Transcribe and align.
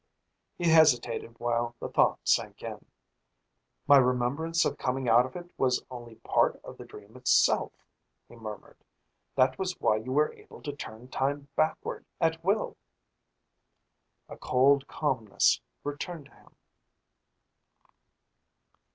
He 0.57 0.67
hesitated 0.71 1.37
while 1.39 1.75
the 1.79 1.87
thought 1.87 2.17
sank 2.27 2.63
in. 2.63 2.83
"My 3.85 3.97
remembrance 3.97 4.65
of 4.65 4.79
coming 4.79 5.07
out 5.07 5.27
of 5.27 5.35
it 5.35 5.51
was 5.59 5.85
only 5.91 6.15
part 6.15 6.59
of 6.63 6.79
the 6.79 6.85
dream 6.85 7.15
itself," 7.15 7.71
he 8.27 8.35
murmured. 8.35 8.77
"That 9.35 9.59
was 9.59 9.79
why 9.79 9.97
you 9.97 10.11
were 10.11 10.33
able 10.33 10.63
to 10.63 10.75
turn 10.75 11.09
time 11.09 11.49
backward 11.55 12.03
at 12.19 12.43
will." 12.43 12.77
A 14.27 14.37
cold 14.37 14.87
calmness 14.87 15.61
returned 15.83 16.25
to 16.25 16.33
him. 16.33 16.55